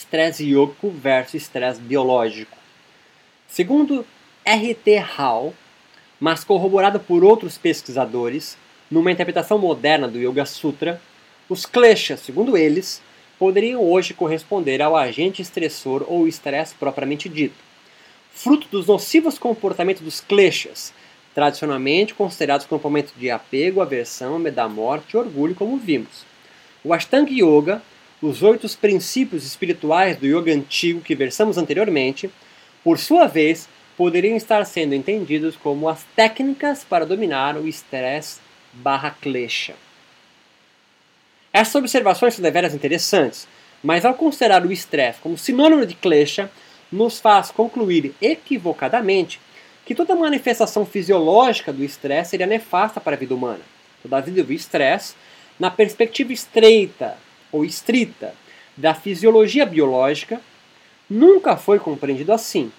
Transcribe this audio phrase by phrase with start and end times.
[0.00, 2.56] estresse yógico versus estresse biológico.
[3.46, 4.06] Segundo
[4.44, 4.96] R.T.
[5.16, 5.54] Hall,
[6.18, 8.56] mas corroborado por outros pesquisadores,
[8.90, 11.00] numa interpretação moderna do Yoga Sutra,
[11.48, 13.02] os kleshas, segundo eles,
[13.38, 17.56] poderiam hoje corresponder ao agente estressor ou estresse propriamente dito,
[18.32, 20.92] fruto dos nocivos comportamentos dos kleshas,
[21.34, 26.24] tradicionalmente considerados comportamentos de apego, aversão, medo da morte e orgulho, como vimos.
[26.82, 27.82] O Ashtanga Yoga,
[28.22, 32.30] os oito princípios espirituais do yoga antigo que versamos anteriormente,
[32.84, 38.40] por sua vez, poderiam estar sendo entendidos como as técnicas para dominar o estresse
[38.72, 39.74] barra klesha.
[41.52, 43.48] Essas observações são deveras interessantes,
[43.82, 46.50] mas ao considerar o estresse como sinônimo de klesha,
[46.92, 49.40] nos faz concluir equivocadamente
[49.86, 53.60] que toda manifestação fisiológica do estresse seria nefasta para a vida humana.
[54.02, 55.14] Todavia, o estresse,
[55.58, 57.16] na perspectiva estreita
[57.52, 58.34] ou estrita
[58.76, 60.40] da fisiologia biológica,
[61.08, 62.72] nunca foi compreendido assim.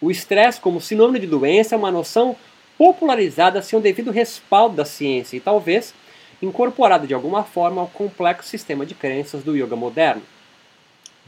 [0.00, 2.36] O estresse, como sinônimo de doença, é uma noção
[2.78, 5.92] popularizada sem o devido respaldo da ciência e talvez
[6.40, 10.22] incorporada de alguma forma ao complexo sistema de crenças do yoga moderno.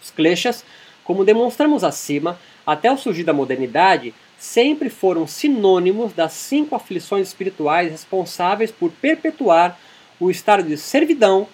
[0.02, 0.64] Os kleshas,
[1.04, 7.90] como demonstramos acima, até o surgir da modernidade, sempre foram sinônimos das cinco aflições espirituais
[7.90, 9.78] responsáveis por perpetuar
[10.18, 11.46] o estado de servidão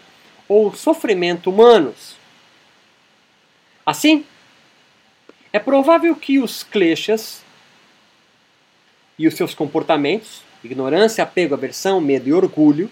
[0.49, 2.17] ou sofrimento humanos.
[3.85, 4.25] Assim,
[5.53, 7.43] é provável que os kleshas
[9.19, 12.91] e os seus comportamentos, ignorância, apego, aversão, medo e orgulho,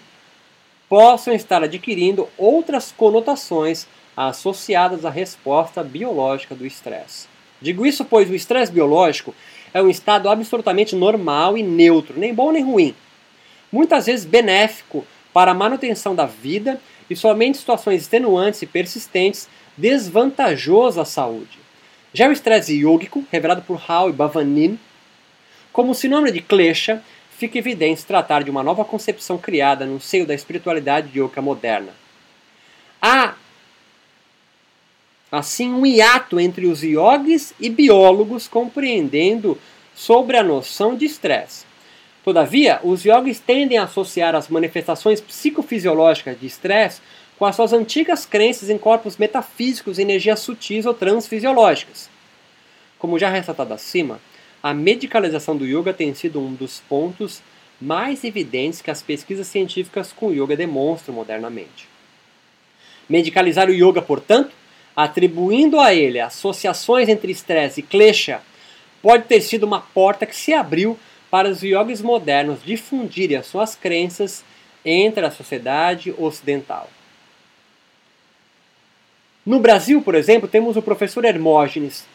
[0.89, 7.27] possam estar adquirindo outras conotações associadas à resposta biológica do estresse.
[7.61, 9.33] Digo isso pois o estresse biológico
[9.73, 12.95] é um estado absolutamente normal e neutro, nem bom nem ruim.
[13.71, 20.99] Muitas vezes benéfico para a manutenção da vida e somente situações extenuantes e persistentes desvantajoso
[20.99, 21.59] à saúde.
[22.13, 24.79] Já o estresse yógico, revelado por Hall e Bavanin,
[25.71, 27.03] como sinônimo de klesha,
[27.37, 31.93] fica evidente tratar de uma nova concepção criada no seio da espiritualidade yoga moderna.
[32.99, 33.35] Há,
[35.31, 39.55] assim, um hiato entre os yogis e biólogos compreendendo
[39.93, 41.66] sobre a noção de estresse.
[42.27, 46.99] Todavia, os yogis tendem a associar as manifestações psicofisiológicas de estresse
[47.39, 52.09] com as suas antigas crenças em corpos metafísicos e energias sutis ou transfisiológicas.
[52.99, 54.19] Como já ressaltado acima,
[54.61, 57.41] a medicalização do yoga tem sido um dos pontos
[57.79, 61.87] mais evidentes que as pesquisas científicas com yoga demonstram modernamente.
[63.07, 64.53] Medicalizar o yoga, portanto,
[64.93, 68.41] atribuindo a ele associações entre estresse e klesha,
[69.01, 70.99] pode ter sido uma porta que se abriu
[71.29, 74.43] para os yogis modernos difundirem as suas crenças
[74.83, 76.89] entre a sociedade ocidental.
[79.45, 82.05] No Brasil, por exemplo, temos o professor Hermógenes,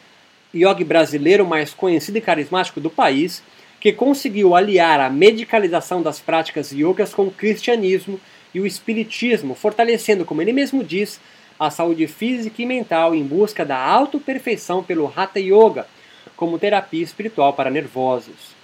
[0.53, 3.41] yogi brasileiro mais conhecido e carismático do país,
[3.79, 8.19] que conseguiu aliar a medicalização das práticas yogas com o cristianismo
[8.53, 11.19] e o espiritismo, fortalecendo, como ele mesmo diz,
[11.59, 15.87] a saúde física e mental em busca da autoperfeição pelo Hatha Yoga,
[16.35, 18.62] como terapia espiritual para nervosos.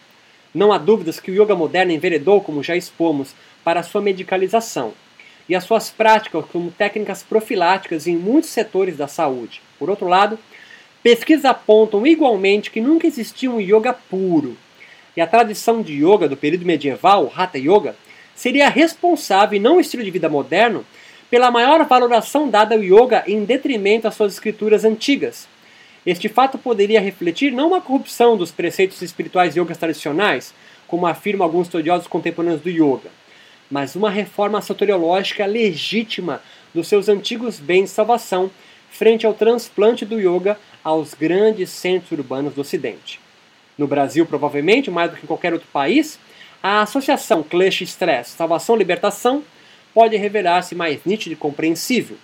[0.54, 3.34] Não há dúvidas que o yoga moderno enveredou, como já expomos,
[3.64, 4.94] para a sua medicalização
[5.48, 9.62] e as suas práticas como técnicas profiláticas em muitos setores da saúde.
[9.80, 10.38] Por outro lado,
[11.02, 14.58] Pesquisas apontam igualmente que nunca existiu um yoga puro,
[15.16, 17.96] e a tradição de yoga do período medieval, Hatha Yoga,
[18.36, 20.86] seria responsável, e não o estilo de vida moderno,
[21.30, 25.48] pela maior valoração dada ao yoga em detrimento às suas escrituras antigas.
[26.06, 30.54] Este fato poderia refletir não uma corrupção dos preceitos espirituais yogas tradicionais,
[30.88, 33.12] como afirmam alguns estudiosos contemporâneos do yoga,
[33.70, 36.42] mas uma reforma soteriológica legítima
[36.74, 38.50] dos seus antigos bens de salvação
[38.90, 43.20] frente ao transplante do yoga aos grandes centros urbanos do Ocidente.
[43.78, 46.20] No Brasil, provavelmente, mais do que em qualquer outro país,
[46.62, 49.44] a associação Clash Stress Salvação Libertação
[49.94, 52.18] pode revelar-se mais nítida e compreensível.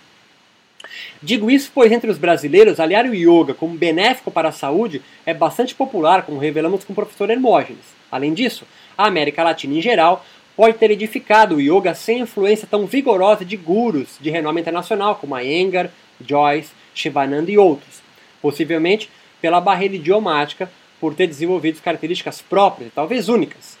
[1.22, 5.32] Digo isso pois entre os brasileiros, aliar o yoga como benéfico para a saúde é
[5.32, 7.94] bastante popular, como revelamos com o professor Hermógenes.
[8.10, 8.64] Além disso,
[8.96, 10.24] a América Latina em geral
[10.56, 15.34] pode ter edificado o yoga sem influência tão vigorosa de gurus de renome internacional como
[15.34, 15.90] a Engar,
[16.20, 18.00] Joyce, Shivananda e outros,
[18.40, 19.10] possivelmente
[19.40, 23.76] pela barreira idiomática por ter desenvolvido características próprias e talvez únicas.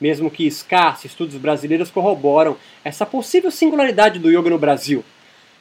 [0.00, 5.04] Mesmo que escassos estudos brasileiros corroboram essa possível singularidade do yoga no Brasil.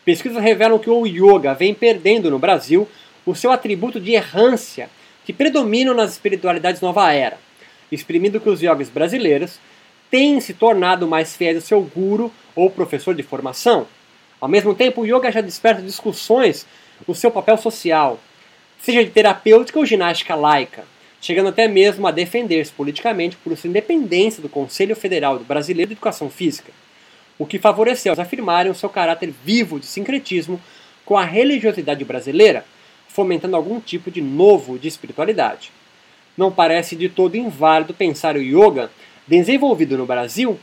[0.07, 2.87] Pesquisas revelam que o yoga vem perdendo no Brasil
[3.25, 4.89] o seu atributo de errância
[5.25, 7.37] que predominam nas espiritualidades nova era,
[7.91, 9.59] exprimindo que os yogis brasileiros
[10.09, 13.85] têm se tornado mais fiéis ao seu guru ou professor de formação.
[14.39, 16.65] Ao mesmo tempo, o yoga já desperta discussões
[17.05, 18.17] o seu papel social,
[18.79, 20.85] seja de terapêutica ou ginástica laica,
[21.19, 26.29] chegando até mesmo a defender-se politicamente por sua independência do Conselho Federal Brasileiro de Educação
[26.29, 26.71] Física,
[27.37, 30.59] o que favoreceu os afirmarem o seu caráter vivo de sincretismo
[31.05, 32.65] com a religiosidade brasileira,
[33.07, 35.71] fomentando algum tipo de novo de espiritualidade.
[36.37, 38.91] Não parece de todo inválido pensar o yoga,
[39.27, 40.59] desenvolvido no Brasil,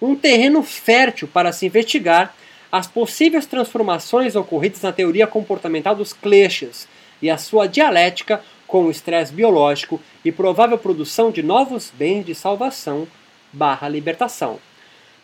[0.00, 2.34] um terreno fértil para se investigar
[2.70, 6.86] as possíveis transformações ocorridas na teoria comportamental dos kleshas
[7.20, 12.34] e a sua dialética com o estresse biológico e provável produção de novos bens de
[12.34, 13.08] salvação
[13.52, 14.60] barra libertação.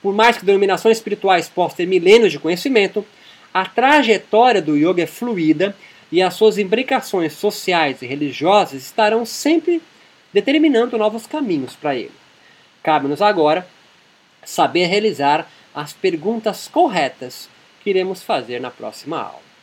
[0.04, 3.06] Por mais que denominações espirituais possam ter milênios de conhecimento,
[3.54, 5.74] a trajetória do yoga é fluida
[6.12, 9.80] e as suas implicações sociais e religiosas estarão sempre
[10.30, 12.12] determinando novos caminhos para ele.
[12.82, 13.66] Cabe-nos agora
[14.44, 17.48] saber realizar as perguntas corretas
[17.82, 19.53] que iremos fazer na próxima aula.